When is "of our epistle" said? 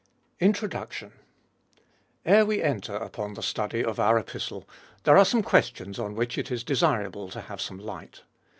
3.85-4.67